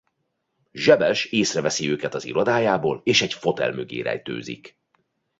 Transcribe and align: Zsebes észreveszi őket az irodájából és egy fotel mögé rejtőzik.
Zsebes 0.71 1.25
észreveszi 1.25 1.89
őket 1.89 2.13
az 2.13 2.25
irodájából 2.25 3.01
és 3.03 3.21
egy 3.21 3.33
fotel 3.33 3.71
mögé 3.71 4.01
rejtőzik. 4.01 4.77